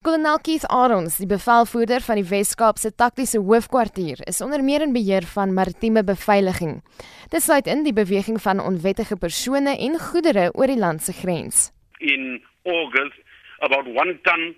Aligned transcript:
Kolonel 0.00 0.38
Keith 0.40 0.64
Arons, 0.72 1.18
die 1.20 1.26
bevelvoerder 1.28 2.00
van 2.00 2.16
die 2.16 2.24
Wes-Kaapse 2.24 2.88
Taktiese 2.96 3.36
Hoofkwartier, 3.44 4.22
is 4.30 4.38
onder 4.40 4.62
meer 4.64 4.80
in 4.80 4.94
beheer 4.94 5.26
van 5.28 5.52
maritieme 5.52 6.00
beveiliging. 6.08 6.78
Dit 7.28 7.44
sluit 7.44 7.68
in 7.68 7.82
die 7.84 7.92
beweging 7.92 8.38
van 8.40 8.62
onwettige 8.64 9.18
persone 9.20 9.74
en 9.76 9.98
goedere 10.00 10.46
oor 10.56 10.72
die 10.72 10.80
land 10.80 11.04
se 11.04 11.12
grens. 11.18 11.68
In 11.98 12.40
August, 12.64 13.20
about 13.60 13.92
1 13.92 14.16
ton 14.24 14.56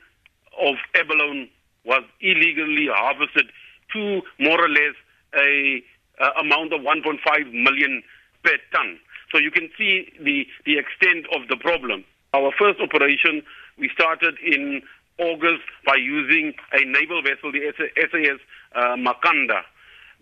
of 0.69 0.79
abalone 1.03 1.49
was 1.91 2.07
illegally 2.19 2.87
harvested 2.87 3.51
to 3.91 4.23
more 4.39 4.63
or 4.63 4.71
less 4.71 4.95
a, 5.35 5.83
a 6.23 6.33
amount 6.39 6.71
of 6.71 6.87
1.5 6.87 7.51
million 7.51 8.05
per 8.47 8.63
ton. 8.71 8.95
So 9.35 9.43
you 9.43 9.51
can 9.51 9.67
see 9.75 10.07
the 10.23 10.47
the 10.71 10.79
extent 10.79 11.27
of 11.35 11.51
the 11.51 11.59
problem. 11.59 12.05
Our 12.31 12.55
first 12.55 12.79
operation 12.79 13.43
we 13.77 13.91
started 13.91 14.39
in 14.39 14.83
August 15.19 15.65
by 15.85 15.97
using 15.97 16.55
a 16.73 16.85
naval 16.85 17.23
vessel, 17.23 17.53
the 17.53 17.73
SAS 17.79 18.41
uh, 18.75 18.97
Makanda, 18.97 19.63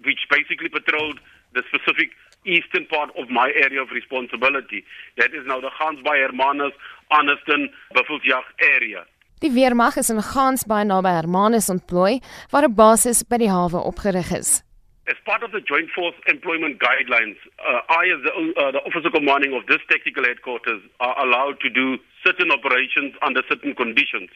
which 0.04 0.26
basically 0.30 0.68
patrolled 0.68 1.20
the 1.54 1.62
specific 1.68 2.10
eastern 2.46 2.86
part 2.86 3.10
of 3.18 3.28
my 3.28 3.52
area 3.56 3.82
of 3.82 3.90
responsibility. 3.90 4.84
That 5.18 5.34
is 5.34 5.46
now 5.46 5.60
the 5.60 5.70
Gansbaai 5.78 6.26
Hermanus, 6.26 6.72
Anniston, 7.12 7.68
Buffelsjag 7.94 8.44
area. 8.62 9.04
Die 9.40 9.48
weermag 9.48 9.96
is 9.98 10.10
in 10.10 10.18
Gansbaai 10.18 10.84
naby 10.84 11.12
Hermanus 11.16 11.70
ontplooi 11.72 12.20
waar 12.52 12.64
'n 12.64 12.74
basis 12.74 13.22
by 13.22 13.38
die 13.38 13.48
hawe 13.48 13.80
opgerig 13.90 14.32
is. 14.36 14.62
As 15.08 15.16
part 15.24 15.42
of 15.42 15.50
the 15.50 15.60
Joint 15.60 15.90
Force 15.90 16.14
Employment 16.28 16.78
Guidelines, 16.78 17.38
uh, 17.58 17.80
I, 17.88 18.04
as 18.14 18.20
the, 18.22 18.32
uh, 18.62 18.70
the 18.70 18.82
officer 18.86 19.10
commanding 19.10 19.54
of 19.54 19.66
this 19.66 19.80
tactical 19.88 20.24
headquarters, 20.24 20.82
are 21.00 21.16
allowed 21.24 21.58
to 21.60 21.70
do 21.70 21.98
certain 22.24 22.52
operations 22.52 23.14
under 23.22 23.42
certain 23.48 23.74
conditions. 23.74 24.30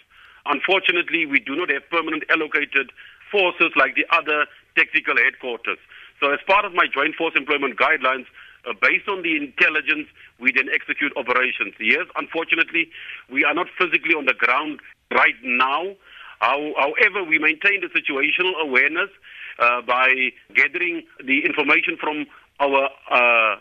Unfortunately, 0.47 1.27
we 1.27 1.41
do 1.41 1.57
not 1.57 1.71
have 1.71 1.89
permanent 1.91 2.25
allocated 2.30 2.93
forces 3.30 3.73
like 3.77 3.95
the 3.95 4.07
other 4.12 4.47
tactical 4.77 5.17
headquarters. 5.17 5.78
So, 6.20 6.33
as 6.33 6.39
part 6.47 6.64
of 6.64 6.75
my 6.75 6.86
Joint 6.92 7.14
Force 7.17 7.34
Employment 7.36 7.78
Guidelines, 7.78 8.27
uh, 8.67 8.73
based 8.81 9.09
on 9.09 9.23
the 9.23 9.36
intelligence, 9.36 10.09
we 10.39 10.53
then 10.53 10.69
execute 10.73 11.12
operations. 11.17 11.75
Yes, 11.81 12.06
unfortunately, 12.17 12.89
we 13.31 13.45
are 13.45 13.55
not 13.55 13.67
physically 13.78 14.14
on 14.14 14.25
the 14.27 14.34
ground 14.34 14.81
right 15.11 15.36
now. 15.42 15.95
How, 16.41 16.73
however, 16.77 17.25
we 17.25 17.39
maintain 17.39 17.81
the 17.81 17.89
situational 17.89 18.53
awareness 18.61 19.11
uh, 19.58 19.83
by 19.83 20.33
gathering 20.55 21.05
the 21.25 21.45
information 21.45 21.97
from 22.01 22.27
our 22.61 22.91
uh, 23.11 23.56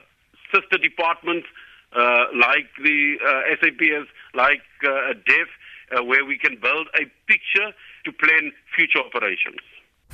sister 0.54 0.78
departments 0.78 1.48
uh, 1.96 2.26
like 2.34 2.70
the 2.82 3.18
uh, 3.22 3.56
SAPS, 3.62 4.10
like 4.34 4.64
uh, 4.84 5.14
DEF, 5.26 5.48
uh, 5.94 6.04
where 6.10 6.26
we 6.26 6.38
can 6.38 6.58
build 6.60 6.88
a 7.02 7.04
picture 7.26 7.70
to 8.04 8.12
plan 8.12 8.54
future 8.76 9.04
operations. 9.06 9.62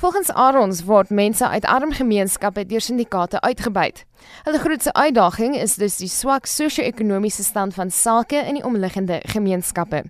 Volgens 0.00 0.32
Arons 0.32 0.84
word 0.84 1.10
mense 1.10 1.48
uit 1.48 1.64
arm 1.64 1.92
gemeenskappe 1.92 2.66
deur 2.66 2.80
syndikaate 2.80 3.40
uitgebuit. 3.40 4.06
Hulle 4.46 4.58
grootste 4.58 4.92
uitdaging 4.92 5.56
is 5.56 5.74
dus 5.74 5.98
die 6.00 6.08
swak 6.08 6.46
sosio-ekonomiese 6.46 7.44
stand 7.44 7.74
van 7.74 7.90
sake 7.90 8.40
in 8.48 8.56
die 8.56 8.64
omliggende 8.64 9.20
gemeenskappe. 9.28 10.04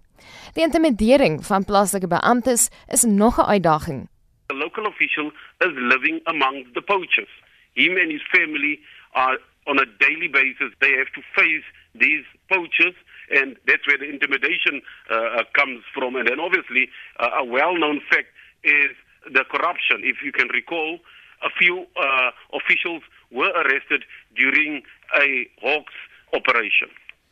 Die 0.55 0.63
intimidering 0.63 1.41
van 1.47 1.65
plaaslike 1.65 2.07
beamptes 2.07 2.69
is 2.87 3.03
nog 3.03 3.39
'n 3.39 3.51
uitdaging. 3.51 4.09
The 4.47 4.55
local 4.55 4.87
official 4.87 5.33
is 5.59 5.75
living 5.75 6.21
among 6.25 6.67
the 6.73 6.83
poachers. 6.83 7.33
Him 7.73 7.97
and 7.97 8.11
his 8.11 8.23
family 8.31 8.81
are 9.13 9.41
on 9.67 9.79
a 9.79 9.87
daily 9.99 10.29
basis 10.29 10.71
they 10.79 10.93
have 11.01 11.11
to 11.13 11.23
face 11.35 11.67
these 11.95 12.25
poachers 12.49 12.95
and 13.31 13.57
that's 13.67 13.87
where 13.87 13.99
the 13.99 14.09
intimidation 14.09 14.83
uh, 15.11 15.15
uh, 15.15 15.45
comes 15.55 15.83
from. 15.95 16.17
And 16.17 16.29
then 16.29 16.41
obviously, 16.41 16.89
uh, 17.19 17.43
a 17.43 17.45
well-known 17.45 18.01
fact 18.11 18.29
is 18.65 18.93
the 19.33 19.45
corruption. 19.51 20.03
If 20.03 20.23
you 20.25 20.33
can 20.33 20.49
recall, 20.49 20.99
a 21.43 21.51
few 21.59 21.87
uh, 21.97 22.31
officials 22.53 23.03
were 23.31 23.51
arrested 23.63 24.05
during 24.37 24.83
a 25.15 25.49
Hawks 25.63 25.95
operation. 26.35 26.91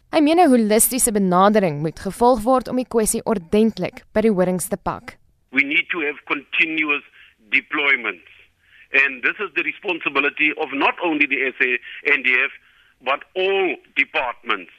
Hy 0.08 0.20
meen 0.24 0.40
'n 0.40 0.48
holistiese 0.48 1.12
benadering 1.12 1.82
moet 1.84 2.00
gevolg 2.00 2.40
word 2.40 2.68
om 2.72 2.78
die 2.80 2.88
kwessie 2.88 3.20
ordentlik 3.28 4.06
by 4.14 4.22
die 4.24 4.32
horings 4.32 4.68
te 4.72 4.78
pak. 4.80 5.18
We 5.52 5.62
need 5.62 5.90
to 5.92 6.00
have 6.00 6.16
continuous 6.24 7.04
deployments. 7.52 8.32
And 8.92 9.22
this 9.22 9.36
is 9.36 9.52
the 9.52 9.64
responsibility 9.68 10.56
of 10.56 10.72
not 10.72 10.96
only 11.04 11.26
the 11.26 11.52
SA 11.52 11.70
NDF 12.08 12.52
but 13.04 13.20
all 13.36 13.76
departments 14.00 14.72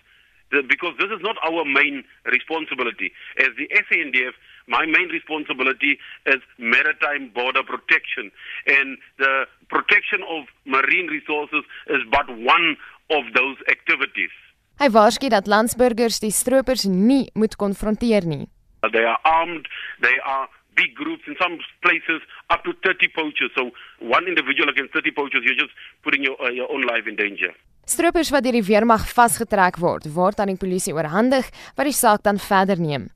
because 0.52 0.94
this 0.98 1.10
is 1.10 1.22
not 1.22 1.38
our 1.44 1.64
main 1.66 2.04
responsibility. 2.26 3.12
As 3.38 3.50
the 3.58 3.68
SANDF, 3.70 4.34
my 4.68 4.86
main 4.86 5.10
responsibility 5.10 5.98
is 6.26 6.42
maritime 6.58 7.32
border 7.34 7.64
protection. 7.64 8.32
And 8.68 8.98
the 9.18 9.46
protection 9.70 10.22
of 10.30 10.46
marine 10.66 11.08
resources 11.08 11.64
is 11.88 12.02
but 12.12 12.28
one 12.30 12.78
of 13.10 13.24
those 13.34 13.58
activities. 13.70 14.34
Hy 14.80 14.88
waarsku 14.96 15.28
dat 15.28 15.50
landsburgers 15.52 16.22
die 16.24 16.32
stroopers 16.32 16.86
nie 16.88 17.28
moet 17.36 17.58
konfronteer 17.60 18.24
nie. 18.24 18.48
They 18.94 19.04
are 19.04 19.20
armed, 19.28 19.68
they 20.00 20.16
are 20.24 20.48
big 20.80 20.96
groups 20.96 21.28
in 21.28 21.36
some 21.42 21.60
places 21.84 22.22
up 22.50 22.64
to 22.64 22.72
30 22.88 23.10
poachers. 23.12 23.52
So 23.58 23.72
one 24.00 24.28
individual 24.28 24.70
against 24.70 24.94
30 24.94 25.12
poachers, 25.12 25.44
you're 25.44 25.60
just 25.60 25.76
putting 26.04 26.24
your, 26.24 26.40
uh, 26.42 26.50
your 26.50 26.72
own 26.72 26.84
life 26.84 27.08
in 27.12 27.18
danger. 27.18 27.52
Stroopers 27.90 28.30
wat 28.30 28.44
deur 28.46 28.54
die 28.54 28.68
weermag 28.68 29.02
vasgetrek 29.18 29.80
word, 29.82 30.04
word 30.14 30.38
aan 30.38 30.52
die 30.52 30.60
polisie 30.62 30.92
oorhandig 30.94 31.48
wat 31.74 31.88
die 31.88 31.96
saak 31.98 32.22
dan 32.28 32.38
verder 32.38 32.78
neem. 32.78 33.08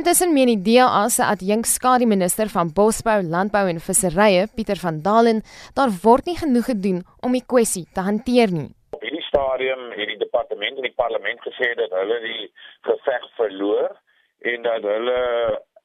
Intussen 0.00 0.32
meen 0.32 0.48
die 0.48 0.62
DA 0.64 1.02
se 1.12 1.26
adjunk 1.26 1.68
skadu 1.68 2.06
minister 2.08 2.48
van 2.54 2.70
Bosbou, 2.72 3.18
Landbou 3.34 3.66
en 3.68 3.82
Visserye, 3.84 4.46
Pieter 4.56 4.80
van 4.80 5.02
Dalen, 5.04 5.42
daar 5.76 5.92
word 6.06 6.30
nie 6.30 6.38
genoeg 6.40 6.70
gedoen 6.70 7.02
om 7.20 7.36
die 7.36 7.44
kwessie 7.44 7.84
te 7.92 8.06
hanteer 8.06 8.54
nie. 8.54 8.70
Op 8.96 9.04
hierdie 9.04 9.26
stadium 9.28 9.92
het 9.92 10.14
die 10.14 10.22
departement 10.22 10.80
en 10.80 10.88
die 10.88 10.96
parlement 11.04 11.44
gesê 11.44 11.74
dat 11.82 11.92
hulle 11.92 12.16
die 12.24 12.48
geveg 12.88 13.28
verloor 13.36 13.92
en 14.54 14.64
dat 14.64 14.88
hulle 14.88 15.20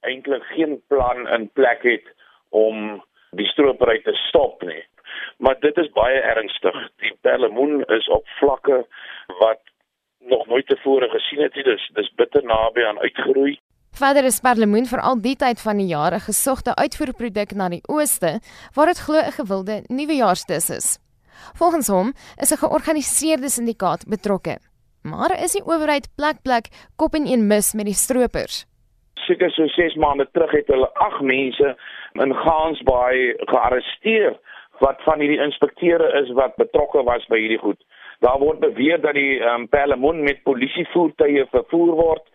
eintlik 0.07 0.47
geen 0.55 0.79
plan 0.87 1.27
in 1.27 1.51
plek 1.59 1.83
het 1.83 2.07
om 2.55 3.01
die 3.35 3.51
stropery 3.51 3.99
te 4.07 4.15
stop 4.29 4.63
nie 4.63 4.79
maar 5.39 5.59
dit 5.59 5.77
is 5.77 5.89
baie 5.95 6.19
ernstig. 6.19 6.77
Die 7.03 7.15
perlemoen 7.21 7.83
is 7.97 8.07
op 8.07 8.27
vlakke 8.39 8.85
wat 9.39 9.61
nog 10.19 10.47
nooit 10.47 10.67
tevore 10.67 11.09
gesien 11.09 11.41
het. 11.41 11.53
Dis 11.53 11.89
dis 11.93 12.13
bitter 12.15 12.43
naby 12.43 12.83
aan 12.83 12.99
uitgeroei. 12.99 13.57
Verder 13.99 14.23
is 14.23 14.39
perlemoen 14.39 14.85
vir 14.85 15.01
al 15.01 15.21
die 15.23 15.35
tyd 15.35 15.61
van 15.61 15.77
die 15.81 15.87
jaar 15.87 16.13
'n 16.13 16.27
gesogte 16.29 16.75
uitvoerproduk 16.75 17.51
na 17.55 17.69
die 17.69 17.83
ooste 17.87 18.39
waar 18.75 18.85
dit 18.85 18.99
glo 19.05 19.19
'n 19.19 19.37
gewilde 19.39 19.83
nuwejaarsdis 19.87 20.69
is. 20.69 20.87
Volgens 21.59 21.87
hom 21.87 22.13
is 22.37 22.51
'n 22.51 22.61
georganiseerde 22.63 23.49
syndikaat 23.49 24.05
betrokke. 24.07 24.57
Maar 25.03 25.31
is 25.43 25.51
die 25.51 25.65
owerheid 25.65 26.07
plek 26.15 26.41
plek 26.41 26.65
kop 26.95 27.15
in 27.15 27.25
een 27.27 27.47
mis 27.47 27.73
met 27.73 27.85
die 27.85 27.93
stroopers? 27.93 28.65
Seker 29.13 29.51
so 29.51 29.67
6 29.67 29.95
maande 29.95 30.27
terug 30.31 30.51
het 30.51 30.67
hulle 30.67 30.93
8 30.93 31.21
mense 31.21 31.77
in 32.13 32.33
Gansbaai 32.35 33.33
gearresteer 33.37 34.39
wat 34.79 35.01
van 35.03 35.19
hierdie 35.19 35.41
inspekteure 35.43 36.11
is 36.21 36.31
wat 36.37 36.55
betrokke 36.55 37.03
was 37.03 37.25
by 37.31 37.39
hierdie 37.39 37.61
goed. 37.61 37.79
Daar 38.19 38.39
word 38.39 38.59
beweer 38.59 39.01
dat 39.01 39.15
die 39.15 39.39
um, 39.39 39.67
Pellemon 39.71 40.23
met 40.23 40.43
polisievoertuie 40.43 41.45
vervoer 41.51 41.93
word. 41.95 42.25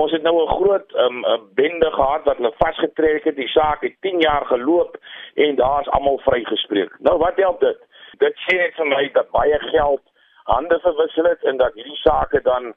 Ons 0.00 0.12
het 0.12 0.22
nou 0.22 0.34
'n 0.42 0.54
groot 0.56 0.94
um, 1.04 1.24
bende 1.54 1.90
gehad 1.90 2.24
wat 2.24 2.36
hulle 2.36 2.52
vasgetrek 2.58 3.24
het. 3.24 3.36
Die 3.36 3.48
saak 3.48 3.82
het 3.82 3.96
10 4.00 4.20
jaar 4.20 4.44
geloop 4.46 4.96
en 5.34 5.56
daar's 5.56 5.88
almal 5.88 6.18
vrygespreek. 6.18 6.96
Nou 7.00 7.18
wat 7.18 7.36
help 7.36 7.60
dit? 7.60 7.78
Dit 8.18 8.34
sê 8.44 8.56
net 8.56 8.74
vir 8.74 8.86
my 8.86 9.10
dat 9.12 9.30
baie 9.30 9.58
geld 9.58 10.02
hande 10.44 10.78
verwissel 10.80 11.24
het 11.24 11.44
en 11.44 11.56
dat 11.56 11.74
hierdie 11.74 11.96
sake 11.96 12.40
dan 12.42 12.74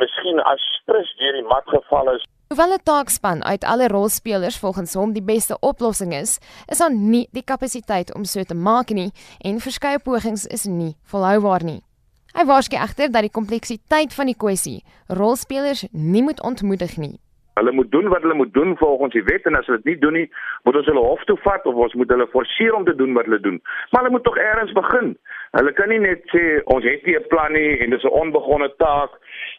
miskien 0.00 0.40
as 0.52 0.62
strus 0.80 1.10
deur 1.18 1.36
die 1.38 1.46
mat 1.48 1.66
geval 1.74 2.14
is. 2.14 2.24
Hoewel 2.48 2.72
'n 2.74 2.82
taakspan 2.82 3.44
uit 3.44 3.64
alle 3.64 3.88
rolspelers 3.88 4.58
volgens 4.58 4.94
hom 4.94 5.12
die 5.12 5.22
beste 5.22 5.56
oplossing 5.60 6.14
is, 6.14 6.38
is 6.66 6.78
daar 6.78 6.94
nie 6.94 7.28
die 7.32 7.42
kapasiteit 7.42 8.14
om 8.14 8.24
so 8.24 8.42
te 8.42 8.54
maak 8.54 8.90
nie 8.90 9.10
en 9.40 9.60
verskeie 9.60 9.98
pogings 9.98 10.46
is 10.46 10.64
nie 10.64 10.96
volhoubaar 11.02 11.64
nie. 11.64 11.82
Hy 12.36 12.44
waarsku 12.44 12.76
egter 12.76 13.10
dat 13.10 13.22
die 13.22 13.30
kompleksiteit 13.30 14.14
van 14.14 14.26
die 14.26 14.36
kwessie 14.36 14.84
rolspelers 15.08 15.86
nie 15.90 16.22
moet 16.22 16.42
ontmoedig 16.42 16.96
nie. 16.96 17.20
Hulle 17.58 17.72
moet 17.72 17.90
doen 17.90 18.08
wat 18.08 18.22
hulle 18.22 18.34
moet 18.34 18.52
doen 18.52 18.76
volgens 18.76 19.12
die 19.12 19.22
wet 19.24 19.46
en 19.48 19.54
as 19.56 19.66
hulle 19.66 19.80
dit 19.80 19.92
nie 19.92 20.00
doen 20.00 20.12
nie, 20.12 20.26
moet 20.62 20.76
ons 20.76 20.88
hulle 20.90 21.04
hof 21.04 21.22
toe 21.24 21.36
vat 21.44 21.64
of 21.70 21.78
ons 21.84 21.94
moet 21.96 22.10
hulle 22.12 22.26
forceer 22.32 22.74
om 22.76 22.84
te 22.84 22.94
doen 22.94 23.14
wat 23.16 23.24
hulle 23.24 23.40
doen. 23.40 23.56
Maar 23.90 24.02
hulle 24.02 24.12
moet 24.16 24.24
tog 24.26 24.36
eers 24.36 24.72
begin. 24.76 25.14
Hulle 25.56 25.72
kan 25.78 25.88
nie 25.88 26.02
net 26.02 26.26
sê 26.34 26.42
ons 26.74 26.84
het 26.84 27.06
nie 27.06 27.16
'n 27.16 27.28
plan 27.32 27.52
nie 27.52 27.78
en 27.80 27.90
dis 27.90 28.04
'n 28.04 28.18
onbegonne 28.22 28.68
taak. 28.76 29.10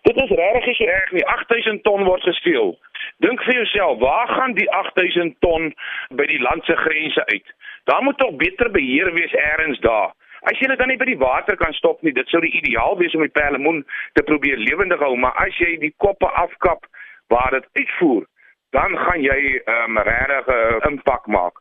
Dit 0.04 0.22
is 0.24 0.30
regtig 0.30 0.76
so 0.76 0.86
erg 0.86 1.12
nie. 1.12 1.26
8000 1.26 1.84
ton 1.84 2.04
word 2.04 2.22
gesteel. 2.22 2.78
Dink 3.18 3.42
vir 3.44 3.54
jouself, 3.54 4.00
waar 4.00 4.28
gaan 4.28 4.54
die 4.54 4.72
8000 4.72 5.36
ton 5.40 5.74
by 6.10 6.26
die 6.26 6.42
land 6.42 6.64
se 6.66 6.76
grense 6.76 7.26
uit? 7.26 7.48
Daar 7.84 8.04
moet 8.04 8.18
tog 8.18 8.36
beter 8.36 8.72
beheer 8.72 9.14
wees 9.14 9.34
eers 9.34 9.80
daar. 9.80 10.14
As 10.42 10.60
jy 10.60 10.68
dit 10.68 10.78
dan 10.78 10.88
nie 10.88 10.98
by 10.98 11.06
die 11.06 11.18
water 11.18 11.56
kan 11.56 11.74
stop 11.74 12.02
nie, 12.02 12.14
dit 12.14 12.28
sou 12.28 12.42
die 12.42 12.54
ideaal 12.62 12.98
wees 12.98 13.16
om 13.16 13.22
die 13.22 13.34
perlemoen 13.42 13.86
te 14.14 14.24
probeer 14.24 14.58
lewendig 14.58 15.00
hou, 15.00 15.16
maar 15.16 15.34
as 15.36 15.58
jy 15.58 15.78
die 15.82 15.94
koppe 15.98 16.30
afkap 16.30 16.86
waar 17.28 17.52
dit 17.52 17.68
uitvoer, 17.74 18.26
dan 18.70 18.98
gaan 18.98 19.22
jy 19.22 19.40
'n 19.66 19.72
um, 19.72 19.98
regte 19.98 20.56
uh, 20.56 20.92
impak 20.92 21.26
maak. 21.28 21.56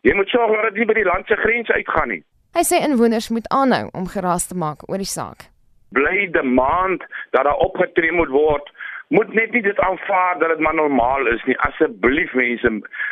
Jy 0.00 0.14
moet 0.14 0.28
sorg 0.28 0.52
dat 0.54 0.62
dit 0.62 0.74
nie 0.80 0.86
by 0.86 0.94
die 0.94 1.04
land 1.04 1.26
se 1.26 1.36
grense 1.36 1.72
uitgaan 1.72 2.08
nie. 2.08 2.22
Hy 2.56 2.62
sê 2.66 2.80
inwoners 2.82 3.28
moet 3.28 3.48
aanhou 3.48 3.88
om 3.92 4.06
geraas 4.08 4.46
te 4.46 4.56
maak 4.58 4.88
oor 4.88 4.98
die 4.98 5.14
saak. 5.18 5.50
Bly 5.92 6.30
demand 6.30 7.04
dat 7.30 7.44
daar 7.44 7.60
opgetree 7.66 8.12
moet 8.12 8.28
word. 8.28 8.70
Moet 9.08 9.32
net 9.34 9.52
nie 9.52 9.62
dit 9.62 9.78
aanvaar 9.78 10.38
dat 10.38 10.48
dit 10.48 10.58
maar 10.58 10.74
normaal 10.74 11.26
is 11.26 11.44
nie. 11.44 11.58
Asseblief 11.58 12.32
mense, 12.32 12.70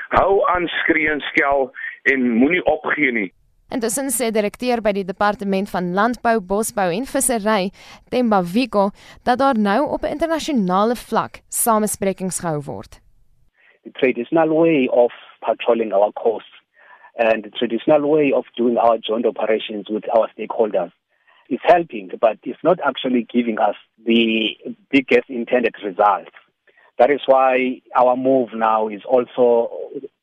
hou 0.09 0.33
aan 0.49 0.67
skree 0.67 1.11
en 1.11 1.21
skel 1.21 1.71
en 2.03 2.31
moenie 2.31 2.65
opgee 2.65 3.13
nie. 3.13 3.33
Intussen 3.69 4.07
sê 4.09 4.31
direkteur 4.33 4.81
by 4.81 4.95
die 4.97 5.05
departement 5.05 5.69
van 5.69 5.91
landbou, 5.93 6.39
bosbou 6.41 6.89
en 6.89 7.05
vissery, 7.05 7.69
Themba 8.09 8.39
Viko, 8.41 8.87
dat 9.29 9.43
daar 9.43 9.61
nou 9.61 9.83
op 9.93 10.05
'n 10.05 10.15
internasionale 10.17 10.97
vlak 10.97 11.43
samesprekings 11.53 12.41
gehou 12.41 12.63
word. 12.65 13.01
The 13.85 13.93
traditional 14.01 14.49
way 14.49 14.89
of 14.89 15.13
patrolling 15.41 15.93
our 15.93 16.13
coasts 16.13 16.57
and 17.19 17.45
the 17.45 17.51
traditional 17.51 18.09
way 18.09 18.33
of 18.33 18.47
doing 18.57 18.79
our 18.79 18.97
joint 18.99 19.27
operations 19.27 19.89
with 19.89 20.09
our 20.17 20.31
stakeholders 20.33 20.93
is 21.49 21.61
helping, 21.63 22.09
but 22.21 22.39
it's 22.45 22.63
not 22.63 22.81
actually 22.81 23.27
giving 23.29 23.59
us 23.59 23.77
the 24.07 24.57
biggest 24.89 25.29
intended 25.29 25.75
results. 25.85 26.33
That 26.97 27.11
is 27.11 27.21
why 27.27 27.83
our 27.95 28.17
move 28.17 28.49
now 28.55 28.89
is 28.89 29.05
also 29.05 29.71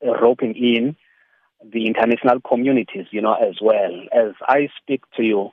roping 0.01 0.55
in 0.55 0.95
the 1.71 1.87
international 1.87 2.39
communities, 2.41 3.07
you 3.11 3.21
know, 3.21 3.33
as 3.33 3.55
well. 3.61 3.93
As 4.13 4.33
I 4.41 4.69
speak 4.81 5.01
to 5.17 5.23
you, 5.23 5.49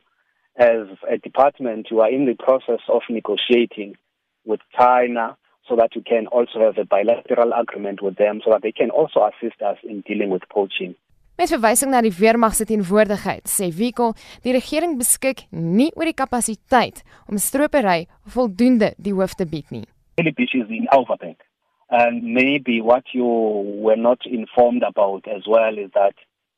as 0.56 0.86
a 1.10 1.18
department, 1.18 1.88
you 1.90 2.00
are 2.00 2.10
in 2.10 2.26
the 2.26 2.34
process 2.34 2.80
of 2.88 3.02
negotiating 3.08 3.96
with 4.44 4.60
China 4.78 5.36
so 5.68 5.76
that 5.76 5.94
you 5.94 6.02
can 6.02 6.26
also 6.26 6.60
have 6.60 6.76
a 6.76 6.84
bilateral 6.84 7.52
agreement 7.52 8.02
with 8.02 8.16
them 8.16 8.40
so 8.44 8.50
that 8.50 8.62
they 8.62 8.72
can 8.72 8.90
also 8.90 9.20
assist 9.30 9.62
us 9.62 9.78
in 9.84 10.02
dealing 10.02 10.30
with 10.30 10.42
poaching. 10.50 10.94
Met 11.38 11.48
verwysing 11.48 11.88
na 11.90 12.02
die 12.04 12.12
weermag 12.12 12.52
se 12.52 12.66
teenwoordigheid, 12.68 13.46
sê 13.48 13.70
Wiko, 13.72 14.10
die 14.44 14.52
regering 14.52 14.98
beskik 15.00 15.46
nie 15.50 15.88
oor 15.96 16.10
die 16.10 16.18
kapasiteit 16.18 17.00
om 17.24 17.40
stropery 17.40 18.04
voldoende 18.34 18.92
die 19.00 19.14
hoof 19.16 19.32
te 19.38 19.48
bied 19.48 19.72
nie. 19.72 19.86
Really 20.20 20.34
is 20.36 20.68
in 20.68 20.90
Overbank. 20.92 21.40
And 21.94 22.22
maybe 22.32 22.80
what 22.80 23.04
you 23.12 23.26
were 23.26 23.96
not 23.96 24.24
informed 24.24 24.82
about 24.82 25.28
as 25.28 25.42
well 25.46 25.76
is 25.76 25.90
that 25.92 26.14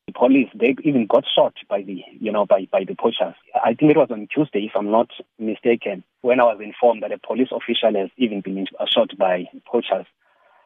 the 0.06 0.12
police 0.12 0.48
they 0.54 0.76
even 0.84 1.06
got 1.06 1.24
shot 1.34 1.54
by 1.68 1.82
the 1.82 2.04
you 2.20 2.30
know 2.30 2.46
by 2.46 2.68
by 2.70 2.84
the 2.84 2.94
poachers. 2.94 3.34
I 3.52 3.74
think 3.74 3.90
it 3.90 3.96
was 3.96 4.12
on 4.12 4.28
Tuesday, 4.32 4.60
if 4.60 4.76
I'm 4.76 4.92
not 4.92 5.10
mistaken, 5.40 6.04
when 6.20 6.38
I 6.38 6.44
was 6.44 6.60
informed 6.62 7.02
that 7.02 7.10
a 7.10 7.18
police 7.18 7.48
official 7.50 8.00
has 8.00 8.10
even 8.16 8.42
been 8.42 8.64
uh, 8.78 8.86
shot 8.86 9.10
by 9.18 9.46
poachers. 9.66 10.06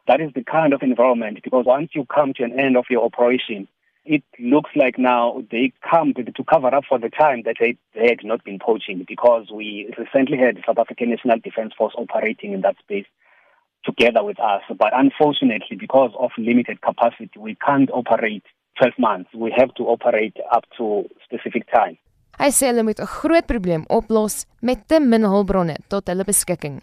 That 0.07 0.21
is 0.21 0.31
the 0.35 0.43
kind 0.43 0.71
of 0.71 0.83
environment 0.83 1.39
because 1.43 1.65
once 1.65 1.89
you 1.95 2.05
come 2.05 2.33
to 2.35 2.43
an 2.43 2.59
end 2.59 2.77
of 2.77 2.85
your 2.91 3.03
operation, 3.03 3.67
it 4.05 4.23
looks 4.37 4.69
like 4.75 4.99
now 4.99 5.43
they 5.49 5.73
come 5.89 6.13
to, 6.13 6.23
to 6.23 6.43
cover 6.43 6.67
up 6.75 6.83
for 6.87 6.99
the 6.99 7.09
time 7.09 7.41
that 7.45 7.55
they, 7.59 7.75
they 7.95 8.09
had 8.09 8.23
not 8.23 8.43
been 8.43 8.59
poaching 8.59 9.03
because 9.07 9.47
we 9.51 9.91
recently 9.97 10.37
had 10.37 10.57
the 10.57 10.63
South 10.67 10.77
African 10.77 11.09
National 11.09 11.39
Defence 11.39 11.73
Force 11.75 11.95
operating 11.97 12.53
in 12.53 12.61
that 12.61 12.77
space. 12.77 13.05
Together 13.85 14.23
with 14.23 14.39
us. 14.39 14.63
But 14.77 14.91
unfortunately, 14.93 15.77
because 15.77 16.11
of 16.19 16.31
limited 16.37 16.81
capacity, 16.81 17.37
we 17.37 17.55
can't 17.55 17.89
operate 17.91 18.43
12 18.77 18.93
months. 18.97 19.29
We 19.33 19.53
have 19.57 19.73
to 19.75 19.83
operate 19.83 20.37
up 20.51 20.65
to 20.77 21.05
specific 21.23 21.67
time. 21.71 21.97
Hy 22.39 22.51
sê 22.55 22.69
hulle 22.71 22.83
moet 22.87 22.99
'n 22.99 23.05
groot 23.19 23.47
probleem 23.47 23.83
oplos 23.89 24.45
met 24.61 24.87
te 24.87 24.99
min 24.99 25.23
hulpbronne 25.23 25.75
tot 25.89 26.07
hulle 26.07 26.23
beskikking. 26.23 26.81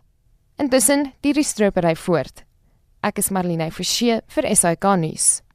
Intussen, 0.59 1.13
die 1.23 1.43
stropery 1.43 1.95
voort. 1.97 2.45
Ek 3.03 3.19
is 3.19 3.31
Marlene 3.31 3.71
Forsie 3.71 4.21
vir 4.29 4.55
SAK 4.55 4.85
nuus. 4.97 5.46